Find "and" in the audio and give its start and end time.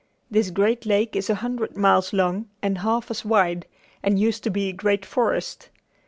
2.63-2.79, 4.01-4.17